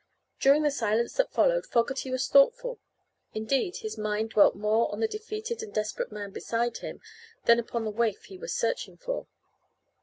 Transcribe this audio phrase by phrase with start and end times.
[0.39, 2.79] During the silence that followed Fogerty was thoughtful.
[3.35, 7.01] Indeed, his mind dwelt more upon the defeated and desperate man beside him
[7.45, 9.27] than upon the waif he was searching for.